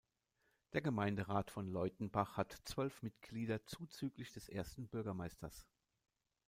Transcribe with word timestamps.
Der 0.73 0.81
Gemeinderat 0.81 1.51
von 1.51 1.67
Leutenbach 1.67 2.35
hat 2.35 2.57
zwölf 2.63 3.03
Mitglieder 3.03 3.67
zuzüglich 3.67 4.31
des 4.33 4.49
Ersten 4.49 4.87
Bürgermeisters. 4.87 5.67